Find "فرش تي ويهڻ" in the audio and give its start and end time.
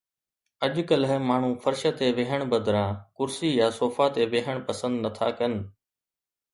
1.65-2.41